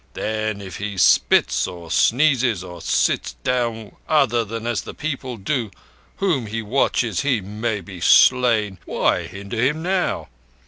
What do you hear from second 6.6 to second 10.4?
watches, he may be slain. Why hinder him now?